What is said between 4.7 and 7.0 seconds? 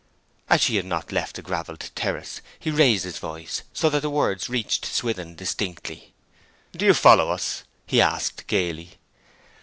Swithin distinctly. 'Do you